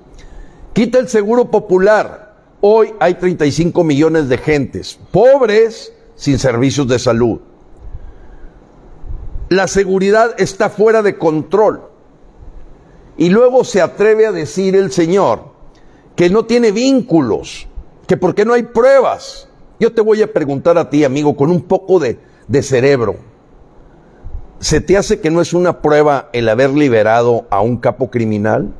Quita 0.74 0.98
el 0.98 1.10
seguro 1.10 1.52
popular. 1.52 2.34
Hoy 2.62 2.96
hay 3.00 3.14
35 3.14 3.84
millones 3.84 4.30
de 4.30 4.40
gentes 4.40 5.00
pobres 5.12 5.94
sin 6.16 6.40
servicios 6.40 6.88
de 6.88 6.98
salud. 6.98 7.40
La 9.50 9.68
seguridad 9.68 10.34
está 10.40 10.72
fuera 10.72 11.04
de 11.04 11.20
control. 11.20 11.84
Y 13.18 13.30
luego 13.30 13.64
se 13.64 13.80
atreve 13.80 14.26
a 14.26 14.32
decir 14.32 14.76
el 14.76 14.92
Señor 14.92 15.54
que 16.16 16.32
no 16.32 16.46
tiene 16.46 16.72
vínculos 16.72 17.68
que 18.08 18.18
porque 18.18 18.46
no 18.46 18.54
hay 18.54 18.64
pruebas. 18.64 19.48
Yo 19.80 19.94
te 19.94 20.02
voy 20.02 20.22
a 20.22 20.32
preguntar 20.32 20.78
a 20.78 20.90
ti, 20.90 21.04
amigo, 21.04 21.36
con 21.36 21.50
un 21.50 21.62
poco 21.62 22.00
de, 22.00 22.20
de 22.48 22.64
cerebro. 22.64 23.16
¿Se 24.60 24.80
te 24.80 24.98
hace 24.98 25.20
que 25.20 25.30
no 25.30 25.42
es 25.42 25.54
una 25.54 25.82
prueba 25.82 26.30
el 26.32 26.48
haber 26.48 26.70
liberado 26.70 27.46
a 27.50 27.62
un 27.62 27.78
capo 27.78 28.10
criminal? 28.10 28.74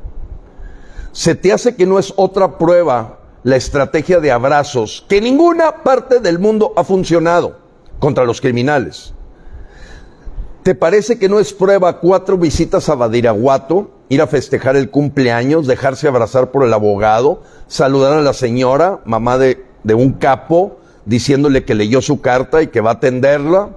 ¿Se 1.12 1.34
te 1.34 1.52
hace 1.52 1.76
que 1.76 1.86
no 1.86 1.98
es 1.98 2.12
otra 2.16 2.58
prueba 2.58 3.20
la 3.42 3.56
estrategia 3.56 4.20
de 4.20 4.32
abrazos 4.32 5.04
que 5.08 5.18
en 5.18 5.24
ninguna 5.24 5.84
parte 5.84 6.20
del 6.20 6.38
mundo 6.38 6.72
ha 6.76 6.84
funcionado 6.84 7.58
contra 7.98 8.24
los 8.24 8.40
criminales? 8.40 9.14
¿Te 10.62 10.74
parece 10.74 11.18
que 11.18 11.28
no 11.28 11.38
es 11.38 11.52
prueba 11.52 12.00
cuatro 12.00 12.38
visitas 12.38 12.88
a 12.88 12.94
Badiraguato, 12.94 13.90
ir 14.08 14.22
a 14.22 14.26
festejar 14.26 14.76
el 14.76 14.90
cumpleaños, 14.90 15.66
dejarse 15.66 16.08
abrazar 16.08 16.50
por 16.50 16.64
el 16.64 16.72
abogado, 16.72 17.42
saludar 17.66 18.12
a 18.12 18.22
la 18.22 18.32
señora, 18.32 19.00
mamá 19.04 19.38
de, 19.38 19.64
de 19.82 19.94
un 19.94 20.12
capo, 20.12 20.78
diciéndole 21.04 21.64
que 21.64 21.74
leyó 21.74 22.00
su 22.02 22.20
carta 22.20 22.62
y 22.62 22.68
que 22.68 22.80
va 22.80 22.90
a 22.90 22.94
atenderla? 22.94 23.70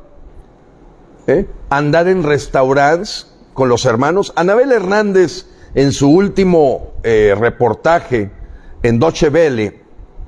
¿Eh? 1.28 1.48
Andar 1.70 2.08
en 2.08 2.24
restaurantes 2.24 3.34
con 3.54 3.70
los 3.70 3.86
hermanos. 3.86 4.32
Anabel 4.36 4.72
Hernández, 4.72 5.46
en 5.74 5.92
su 5.92 6.10
último 6.10 6.94
eh, 7.04 7.36
reportaje 7.38 8.32
en 8.84 9.00
Deutsche 9.00 9.30
Welle 9.30 9.82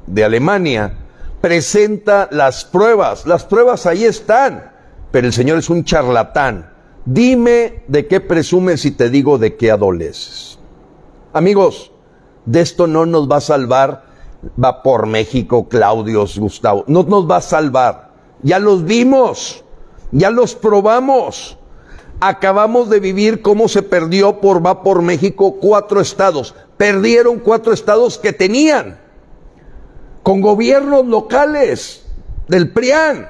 de 0.08 0.24
Alemania, 0.24 0.94
presenta 1.40 2.28
las 2.32 2.66
pruebas. 2.66 3.26
Las 3.26 3.46
pruebas 3.46 3.86
ahí 3.86 4.04
están 4.04 4.80
pero 5.12 5.28
el 5.28 5.34
Señor 5.34 5.58
es 5.58 5.70
un 5.70 5.84
charlatán. 5.84 6.72
Dime 7.12 7.82
de 7.88 8.06
qué 8.06 8.20
presumes 8.20 8.86
y 8.86 8.92
te 8.92 9.10
digo 9.10 9.40
de 9.40 9.56
qué 9.56 9.72
adoleces. 9.72 10.60
Amigos, 11.34 11.92
de 12.46 12.62
esto 12.62 12.86
no 12.86 13.08
nos 13.08 13.28
va 13.28 13.38
a 13.38 13.42
salvar 13.42 14.04
va 14.64 14.84
por 14.84 15.08
México, 15.08 15.68
Claudios, 15.68 16.38
Gustavo. 16.38 16.84
No 16.86 17.02
nos 17.02 17.28
va 17.28 17.38
a 17.38 17.42
salvar. 17.42 18.12
Ya 18.44 18.60
los 18.60 18.86
vimos, 18.86 19.64
ya 20.12 20.30
los 20.30 20.54
probamos. 20.54 21.58
Acabamos 22.20 22.92
de 22.92 23.00
vivir 23.00 23.42
cómo 23.42 23.68
se 23.70 23.82
perdió 23.82 24.40
por 24.40 24.64
va 24.64 24.84
por 24.84 25.02
México 25.02 25.56
cuatro 25.60 26.02
estados. 26.02 26.54
Perdieron 26.78 27.40
cuatro 27.40 27.74
estados 27.74 28.20
que 28.20 28.34
tenían 28.34 29.00
con 30.22 30.42
gobiernos 30.42 31.08
locales 31.08 32.06
del 32.48 32.72
PRIAN 32.72 33.28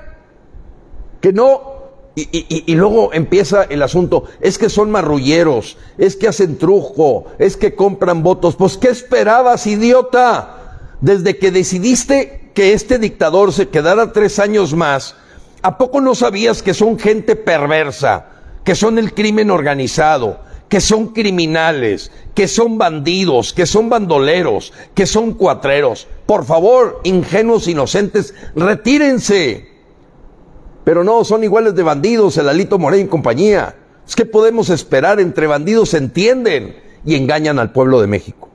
que 1.21 1.31
no 1.31 1.78
y, 2.31 2.75
luego 2.75 3.13
empieza 3.13 3.63
el 3.63 3.81
asunto, 3.81 4.25
es 4.41 4.57
que 4.57 4.69
son 4.69 4.91
marrulleros, 4.91 5.77
es 5.97 6.15
que 6.15 6.27
hacen 6.27 6.57
trujo, 6.57 7.25
es 7.37 7.55
que 7.57 7.75
compran 7.75 8.23
votos. 8.23 8.55
Pues 8.55 8.77
¿qué 8.77 8.89
esperabas, 8.89 9.67
idiota? 9.67 10.79
Desde 11.01 11.37
que 11.37 11.51
decidiste 11.51 12.51
que 12.53 12.73
este 12.73 12.99
dictador 12.99 13.53
se 13.53 13.69
quedara 13.69 14.11
tres 14.11 14.39
años 14.39 14.73
más, 14.73 15.15
¿a 15.61 15.77
poco 15.77 16.01
no 16.01 16.15
sabías 16.15 16.61
que 16.61 16.73
son 16.73 16.99
gente 16.99 17.35
perversa, 17.35 18.25
que 18.63 18.75
son 18.75 18.97
el 18.97 19.13
crimen 19.13 19.51
organizado, 19.51 20.39
que 20.67 20.81
son 20.81 21.07
criminales, 21.07 22.11
que 22.35 22.47
son 22.47 22.77
bandidos, 22.77 23.53
que 23.53 23.65
son 23.65 23.89
bandoleros, 23.89 24.73
que 24.93 25.05
son 25.05 25.33
cuatreros? 25.33 26.07
Por 26.25 26.45
favor, 26.45 27.01
ingenuos 27.03 27.67
inocentes, 27.67 28.33
retírense. 28.55 29.78
Pero 30.83 31.03
no, 31.03 31.23
son 31.23 31.43
iguales 31.43 31.75
de 31.75 31.83
bandidos, 31.83 32.37
el 32.37 32.49
Alito 32.49 32.79
Moreno 32.79 33.05
y 33.05 33.07
compañía. 33.07 33.75
Es 34.07 34.15
que 34.15 34.25
podemos 34.25 34.69
esperar, 34.69 35.19
entre 35.19 35.47
bandidos 35.47 35.89
se 35.89 35.97
entienden 35.97 36.75
y 37.05 37.15
engañan 37.15 37.59
al 37.59 37.71
pueblo 37.71 38.01
de 38.01 38.07
México. 38.07 38.49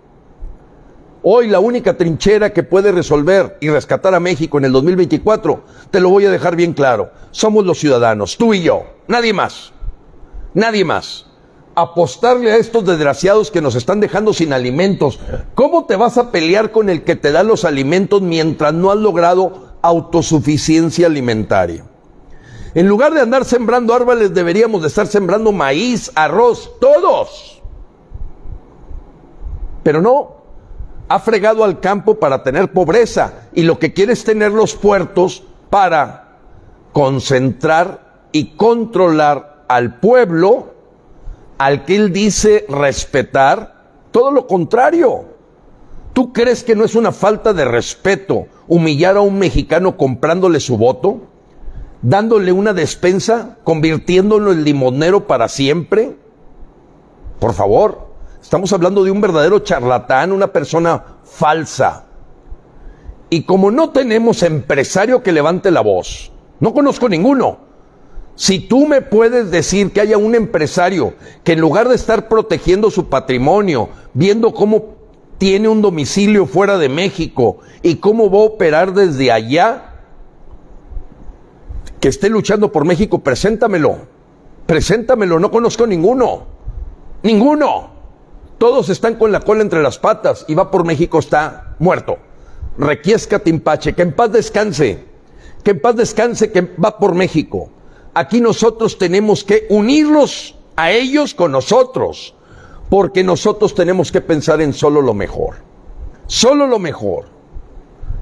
Hoy 1.27 1.49
la 1.49 1.59
única 1.59 1.97
trinchera 1.97 2.53
que 2.53 2.63
puede 2.63 2.93
resolver 2.93 3.57
y 3.63 3.71
rescatar 3.71 4.15
a 4.15 4.21
México 4.21 4.59
en 4.59 4.67
el 4.67 4.73
2024, 4.73 5.65
te 5.91 5.99
lo 5.99 6.11
voy 6.11 6.27
a 6.27 6.31
dejar 6.31 6.55
bien 6.55 6.75
claro, 6.75 7.13
somos 7.31 7.65
los 7.65 7.79
ciudadanos, 7.79 8.37
tú 8.37 8.53
y 8.53 8.63
yo, 8.63 8.83
nadie 9.09 9.33
más, 9.33 9.73
nadie 10.53 10.85
más. 10.85 11.27
Apostarle 11.77 12.53
a 12.53 12.57
estos 12.57 12.85
desgraciados 12.85 13.51
que 13.51 13.63
nos 13.63 13.75
están 13.75 14.01
dejando 14.01 14.35
sin 14.35 14.53
alimentos. 14.53 15.19
¿Cómo 15.55 15.87
te 15.87 15.97
vas 15.97 16.19
a 16.19 16.31
pelear 16.31 16.71
con 16.71 16.91
el 16.91 17.05
que 17.05 17.17
te 17.17 17.33
da 17.33 17.43
los 17.43 17.65
alimentos 17.65 18.21
mientras 18.21 18.75
no 18.75 18.93
has 18.93 18.99
logrado 18.99 19.73
autosuficiencia 19.83 21.07
alimentaria? 21.07 21.85
En 22.75 22.89
lugar 22.89 23.15
de 23.15 23.21
andar 23.21 23.45
sembrando 23.45 23.95
árboles, 23.95 24.35
deberíamos 24.35 24.83
de 24.83 24.89
estar 24.89 25.07
sembrando 25.07 25.53
maíz, 25.53 26.11
arroz, 26.17 26.73
todos. 26.81 27.63
Pero 29.85 30.03
no, 30.03 30.37
ha 31.09 31.21
fregado 31.21 31.63
al 31.63 31.79
campo 31.79 32.17
para 32.17 32.43
tener 32.43 32.73
pobreza 32.73 33.49
y 33.53 33.63
lo 33.63 33.79
que 33.79 33.93
quiere 33.93 34.13
es 34.13 34.25
tener 34.25 34.51
los 34.51 34.75
puertos 34.75 35.45
para 35.71 36.39
concentrar 36.93 38.29
y 38.33 38.57
controlar 38.57 39.65
al 39.69 40.01
pueblo 40.01 40.75
al 41.59 41.85
que 41.85 41.95
él 41.95 42.13
dice 42.13 42.67
respetar, 42.69 43.85
todo 44.11 44.33
lo 44.33 44.49
contrario. 44.49 45.27
¿Tú 46.13 46.33
crees 46.33 46.65
que 46.65 46.75
no 46.75 46.85
es 46.85 46.97
una 46.97 47.13
falta 47.13 47.53
de 47.53 47.65
respeto 47.65 48.47
humillar 48.67 49.17
a 49.17 49.21
un 49.21 49.39
mexicano 49.39 49.97
comprándole 49.97 50.59
su 50.59 50.77
voto? 50.77 51.34
Dándole 52.05 52.53
una 52.53 52.75
despensa, 52.75 53.57
convirtiéndolo 53.65 54.53
en 54.53 54.63
limonero 54.63 55.27
para 55.27 55.49
siempre? 55.49 56.15
Por 57.41 57.55
favor, 57.55 58.09
estamos 58.43 58.73
hablando 58.75 59.03
de 59.05 59.11
un 59.11 59.23
verdadero 59.23 59.61
charlatán, 59.61 60.31
una 60.31 60.53
persona 60.53 61.03
falsa. 61.25 62.05
Y 63.31 63.45
como 63.45 63.71
no 63.71 63.91
tenemos 63.91 64.43
empresario 64.43 65.23
que 65.23 65.33
levante 65.33 65.71
la 65.71 65.81
voz, 65.81 66.31
no 66.61 66.75
conozco 66.75 67.09
ninguno. 67.09 67.59
Si 68.37 68.59
tú 68.59 68.87
me 68.87 69.01
puedes 69.01 69.51
decir 69.51 69.93
que 69.93 70.03
haya 70.03 70.19
un 70.19 70.35
empresario 70.35 71.15
que 71.43 71.53
en 71.53 71.61
lugar 71.61 71.89
de 71.89 71.95
estar 71.95 72.29
protegiendo 72.29 72.91
su 72.91 73.09
patrimonio, 73.09 73.89
viendo 74.13 74.53
cómo 74.53 74.97
tiene 75.39 75.69
un 75.69 75.81
domicilio 75.81 76.45
fuera 76.45 76.77
de 76.77 76.91
México 76.91 77.59
y 77.83 77.97
cómo 77.97 78.31
va 78.31 78.41
a 78.41 78.43
operar 78.43 78.93
desde 78.93 79.33
allá, 79.33 79.94
que 82.05 82.11
esté 82.11 82.29
luchando 82.29 82.71
por 82.71 82.85
México, 82.85 83.21
preséntamelo. 83.21 83.97
Preséntamelo, 84.67 85.39
no 85.39 85.51
conozco 85.51 85.87
ninguno. 85.87 86.45
Ninguno. 87.23 87.93
Todos 88.59 88.91
están 88.91 89.15
con 89.15 89.33
la 89.33 89.41
cola 89.41 89.63
entre 89.63 89.83
las 89.83 89.99
patas 89.99 90.45
y 90.47 90.55
va 90.55 90.71
por 90.71 90.85
México, 90.85 91.19
está 91.19 91.77
muerto. 91.79 92.19
Requiesca 92.77 93.39
Timpache, 93.39 93.95
que 93.95 94.03
en 94.03 94.13
paz 94.13 94.33
descanse. 94.33 95.03
Que 95.63 95.71
en 95.71 95.81
paz 95.81 95.97
descanse, 95.97 96.53
que 96.53 96.61
va 96.61 96.99
por 96.99 97.15
México. 97.15 97.71
Aquí 98.13 98.43
nosotros 98.43 98.99
tenemos 98.99 99.43
que 99.43 99.67
unirlos 99.71 100.59
a 100.77 100.91
ellos 100.91 101.33
con 101.33 101.53
nosotros, 101.53 102.35
porque 102.91 103.25
nosotros 103.25 103.75
tenemos 103.75 104.13
que 104.13 104.21
pensar 104.21 104.61
en 104.61 104.75
solo 104.75 105.01
lo 105.01 105.15
mejor. 105.15 105.55
Solo 106.27 106.67
lo 106.67 106.79
mejor. 106.79 107.31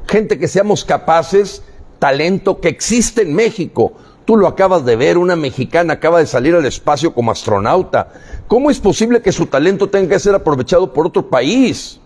Gente 0.06 0.38
que 0.38 0.46
seamos 0.46 0.84
capaces 0.84 1.64
talento 2.02 2.60
que 2.60 2.66
existe 2.66 3.22
en 3.22 3.32
México. 3.32 3.92
Tú 4.24 4.36
lo 4.36 4.48
acabas 4.48 4.84
de 4.84 4.96
ver, 4.96 5.18
una 5.18 5.36
mexicana 5.36 5.92
acaba 5.92 6.18
de 6.18 6.26
salir 6.26 6.52
al 6.52 6.66
espacio 6.66 7.14
como 7.14 7.30
astronauta. 7.30 8.08
¿Cómo 8.48 8.72
es 8.72 8.80
posible 8.80 9.22
que 9.22 9.30
su 9.30 9.46
talento 9.46 9.88
tenga 9.88 10.08
que 10.08 10.18
ser 10.18 10.34
aprovechado 10.34 10.92
por 10.92 11.06
otro 11.06 11.30
país? 11.30 12.00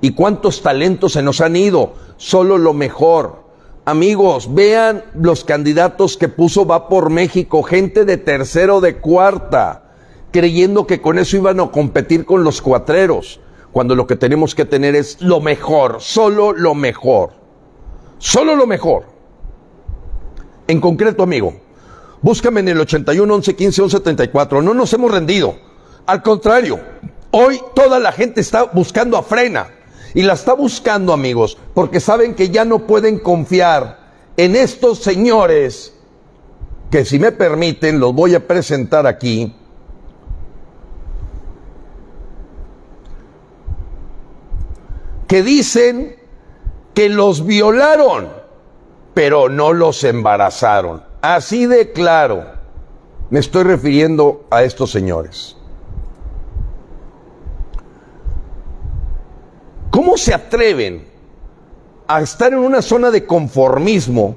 ¿Y 0.00 0.12
cuántos 0.12 0.62
talentos 0.62 1.12
se 1.12 1.22
nos 1.22 1.42
han 1.42 1.56
ido? 1.56 1.92
Solo 2.16 2.56
lo 2.56 2.72
mejor. 2.72 3.44
Amigos, 3.84 4.54
vean 4.54 5.04
los 5.14 5.44
candidatos 5.44 6.16
que 6.16 6.28
puso 6.28 6.64
Va 6.64 6.88
por 6.88 7.10
México, 7.10 7.62
gente 7.62 8.06
de 8.06 8.16
tercero, 8.16 8.80
de 8.80 8.96
cuarta, 8.96 9.92
creyendo 10.30 10.86
que 10.86 11.02
con 11.02 11.18
eso 11.18 11.36
iban 11.36 11.60
a 11.60 11.70
competir 11.70 12.24
con 12.24 12.44
los 12.44 12.62
cuatreros, 12.62 13.40
cuando 13.72 13.94
lo 13.94 14.06
que 14.06 14.16
tenemos 14.16 14.54
que 14.54 14.64
tener 14.64 14.94
es 14.94 15.20
lo 15.20 15.42
mejor, 15.42 15.96
solo 16.00 16.54
lo 16.54 16.74
mejor. 16.74 17.39
Solo 18.20 18.54
lo 18.54 18.66
mejor. 18.66 19.06
En 20.68 20.78
concreto, 20.78 21.22
amigo, 21.22 21.54
búscame 22.20 22.60
en 22.60 22.68
el 22.68 22.80
81 22.80 23.34
11 23.34 23.56
15 23.56 23.82
11 23.82 24.00
34. 24.00 24.62
No 24.62 24.74
nos 24.74 24.92
hemos 24.92 25.10
rendido. 25.10 25.56
Al 26.06 26.22
contrario, 26.22 26.78
hoy 27.30 27.60
toda 27.74 27.98
la 27.98 28.12
gente 28.12 28.42
está 28.42 28.64
buscando 28.64 29.16
a 29.16 29.22
frena. 29.22 29.68
Y 30.12 30.22
la 30.22 30.34
está 30.34 30.52
buscando, 30.52 31.12
amigos, 31.12 31.56
porque 31.72 31.98
saben 31.98 32.34
que 32.34 32.50
ya 32.50 32.64
no 32.64 32.86
pueden 32.86 33.20
confiar 33.20 33.98
en 34.36 34.54
estos 34.54 34.98
señores 34.98 35.94
que 36.90 37.04
si 37.04 37.18
me 37.18 37.32
permiten 37.32 38.00
los 38.00 38.12
voy 38.12 38.34
a 38.34 38.46
presentar 38.46 39.06
aquí. 39.06 39.54
Que 45.26 45.42
dicen 45.42 46.19
que 46.94 47.08
los 47.08 47.46
violaron, 47.46 48.28
pero 49.14 49.48
no 49.48 49.72
los 49.72 50.04
embarazaron. 50.04 51.02
Así 51.22 51.66
de 51.66 51.92
claro 51.92 52.44
me 53.30 53.38
estoy 53.38 53.62
refiriendo 53.64 54.46
a 54.50 54.64
estos 54.64 54.90
señores. 54.90 55.56
¿Cómo 59.90 60.16
se 60.16 60.34
atreven 60.34 61.06
a 62.06 62.20
estar 62.20 62.52
en 62.52 62.58
una 62.58 62.82
zona 62.82 63.10
de 63.10 63.24
conformismo 63.24 64.36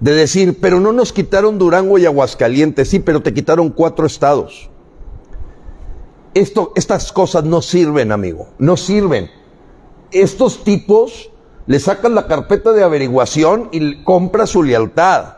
de 0.00 0.14
decir, 0.14 0.58
pero 0.60 0.80
no 0.80 0.92
nos 0.92 1.12
quitaron 1.12 1.58
Durango 1.58 1.98
y 1.98 2.06
Aguascalientes, 2.06 2.88
sí, 2.88 2.98
pero 2.98 3.22
te 3.22 3.32
quitaron 3.32 3.70
cuatro 3.70 4.06
estados. 4.06 4.70
Esto, 6.34 6.72
estas 6.76 7.12
cosas 7.12 7.44
no 7.44 7.62
sirven, 7.62 8.12
amigo, 8.12 8.48
no 8.58 8.76
sirven. 8.76 9.30
Estos 10.10 10.64
tipos 10.64 11.30
le 11.66 11.80
sacan 11.80 12.14
la 12.14 12.26
carpeta 12.26 12.72
de 12.72 12.82
averiguación 12.82 13.68
y 13.72 14.02
compra 14.04 14.46
su 14.46 14.62
lealtad. 14.62 15.36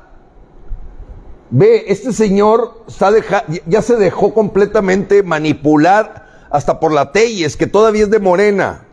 Ve, 1.51 1.87
este 1.89 2.13
señor 2.13 2.85
está 2.87 3.11
ya 3.67 3.81
se 3.81 3.97
dejó 3.97 4.35
completamente 4.35 5.23
manipular 5.23 6.27
hasta 6.51 6.79
por 6.79 6.93
la 6.93 7.13
Teyes, 7.13 7.57
que 7.57 7.67
todavía 7.67 8.05
es 8.05 8.11
de 8.11 8.19
Morena. 8.19 8.85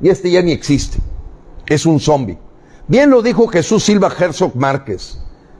Y 0.00 0.08
este 0.08 0.30
ya 0.30 0.42
ni 0.42 0.52
existe. 0.52 0.98
Es 1.66 1.84
un 1.84 2.00
zombie. 2.00 2.38
Bien 2.88 3.10
lo 3.10 3.22
dijo 3.22 3.46
Jesús 3.48 3.84
Silva 3.84 4.12
Herzog 4.18 4.56
Márquez. 4.56 5.18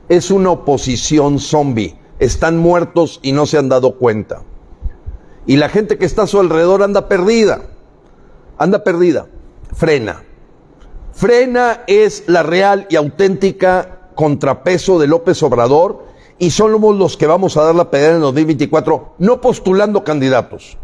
Es 0.09 0.31
una 0.31 0.51
oposición 0.51 1.39
zombie. 1.39 1.99
Están 2.19 2.59
muertos 2.59 3.21
y 3.23 3.33
no 3.33 3.47
se 3.47 3.59
han 3.59 3.69
dado 3.69 3.99
cuenta. 3.99 4.43
Y 5.47 5.57
la 5.57 5.69
gente 5.69 5.99
que 5.99 6.07
está 6.07 6.23
a 6.23 6.27
su 6.27 6.41
alrededor 6.41 6.83
anda 6.83 7.09
perdida. 7.09 7.63
Anda 8.59 8.85
perdida. 8.85 9.27
Frena. 9.75 10.23
Frena 11.15 11.85
es 11.87 12.25
la 12.27 12.43
real 12.43 12.89
y 12.91 12.97
auténtica 12.97 14.11
contrapeso 14.17 14.99
de 14.99 15.07
López 15.07 15.41
Obrador 15.45 16.07
y 16.39 16.51
somos 16.51 16.97
los 16.97 17.17
que 17.17 17.29
vamos 17.29 17.57
a 17.57 17.63
dar 17.63 17.77
la 17.77 17.89
pelea 17.89 18.11
en 18.11 18.17
el 18.17 18.23
2024, 18.23 19.15
no 19.19 19.41
postulando 19.41 20.03
candidatos, 20.03 20.77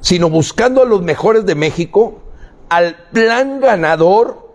sino 0.00 0.28
buscando 0.28 0.82
a 0.82 0.84
los 0.84 1.00
mejores 1.00 1.46
de 1.46 1.54
México, 1.54 2.20
al 2.68 2.96
plan 3.12 3.60
ganador 3.60 4.52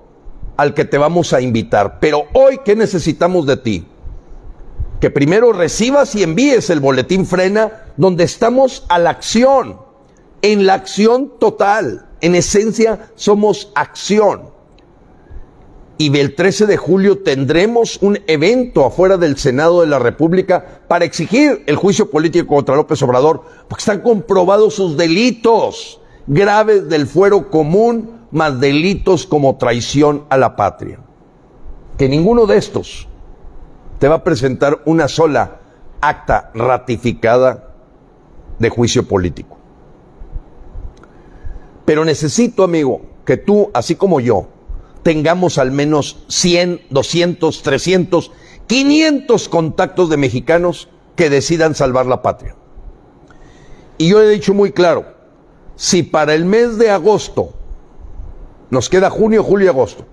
al 0.55 0.75
que 0.75 0.85
te 0.85 0.99
vamos 0.99 1.33
a 1.33 1.41
invitar. 1.41 1.99
Pero 1.99 2.25
hoy, 2.33 2.59
¿qué 2.63 2.75
necesitamos 2.75 3.47
de 3.47 3.57
ti? 3.57 3.87
Que 4.99 5.09
primero 5.09 5.51
recibas 5.51 6.13
y 6.13 6.21
envíes 6.21 6.69
el 6.69 6.79
boletín 6.79 7.25
frena 7.25 7.85
donde 7.97 8.23
estamos 8.23 8.85
a 8.87 8.99
la 8.99 9.09
acción, 9.09 9.79
en 10.43 10.67
la 10.67 10.75
acción 10.75 11.33
total. 11.39 12.05
En 12.21 12.35
esencia, 12.35 13.09
somos 13.15 13.71
acción 13.73 14.56
y 15.97 16.15
el 16.17 16.35
13 16.35 16.67
de 16.67 16.77
julio 16.77 17.19
tendremos 17.19 17.97
un 18.01 18.19
evento 18.27 18.85
afuera 18.85 19.17
del 19.17 19.37
Senado 19.37 19.81
de 19.81 19.87
la 19.87 19.97
República 19.97 20.81
para 20.87 21.05
exigir 21.05 21.63
el 21.65 21.75
juicio 21.75 22.11
político 22.11 22.47
contra 22.47 22.75
López 22.75 23.01
Obrador, 23.01 23.43
porque 23.67 23.81
están 23.81 24.01
comprobados 24.01 24.75
sus 24.75 24.95
delitos 24.95 25.99
graves 26.27 26.87
del 26.87 27.07
fuero 27.07 27.49
común, 27.49 28.27
más 28.31 28.59
delitos 28.59 29.25
como 29.25 29.57
traición 29.57 30.25
a 30.29 30.37
la 30.37 30.55
patria. 30.55 30.99
Que 31.97 32.07
ninguno 32.07 32.45
de 32.45 32.57
estos 32.57 33.07
te 33.97 34.07
va 34.07 34.15
a 34.15 34.23
presentar 34.23 34.81
una 34.85 35.07
sola 35.07 35.61
acta 35.99 36.51
ratificada 36.53 37.73
de 38.59 38.69
juicio 38.69 39.07
político. 39.07 39.57
Pero 41.85 42.05
necesito, 42.05 42.63
amigo, 42.63 43.01
que 43.25 43.37
tú, 43.37 43.71
así 43.73 43.95
como 43.95 44.19
yo, 44.19 44.47
tengamos 45.03 45.57
al 45.57 45.71
menos 45.71 46.23
100, 46.27 46.81
200, 46.89 47.61
300, 47.61 48.31
500 48.67 49.49
contactos 49.49 50.09
de 50.09 50.17
mexicanos 50.17 50.89
que 51.15 51.29
decidan 51.29 51.75
salvar 51.75 52.05
la 52.05 52.21
patria. 52.21 52.55
Y 53.97 54.09
yo 54.09 54.21
he 54.21 54.29
dicho 54.29 54.53
muy 54.53 54.71
claro, 54.71 55.05
si 55.75 56.03
para 56.03 56.33
el 56.33 56.45
mes 56.45 56.77
de 56.77 56.91
agosto, 56.91 57.53
nos 58.69 58.89
queda 58.89 59.09
junio, 59.09 59.43
julio 59.43 59.65
y 59.65 59.69
agosto, 59.69 60.05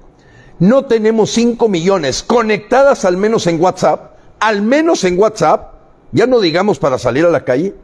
no 0.59 0.85
tenemos 0.87 1.31
5 1.31 1.69
millones 1.69 2.23
conectadas 2.23 3.05
al 3.05 3.17
menos 3.17 3.47
en 3.47 3.61
WhatsApp, 3.61 4.17
al 4.41 4.63
menos 4.63 5.05
en 5.05 5.19
WhatsApp, 5.19 5.75
ya 6.13 6.27
no 6.27 6.41
digamos 6.41 6.79
para 6.79 6.99
salir 6.99 7.25
a 7.27 7.31
la 7.31 7.45
calle, 7.45 7.75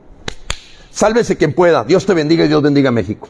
sálvese 0.90 1.36
quien 1.36 1.52
pueda, 1.52 1.84
Dios 1.84 2.06
te 2.06 2.14
bendiga 2.14 2.44
y 2.44 2.48
Dios 2.48 2.62
bendiga 2.62 2.90
a 2.90 2.92
México. 2.92 3.28